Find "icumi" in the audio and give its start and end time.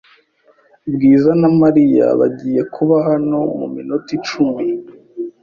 4.17-4.65